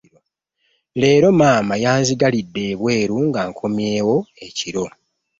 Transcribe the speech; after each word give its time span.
Leero 0.99 1.29
maama 1.39 1.73
yanzigalide 1.83 2.61
ebweru 2.73 3.15
nga 3.27 3.41
nkomyewo 3.49 4.15
ekiro. 4.45 4.85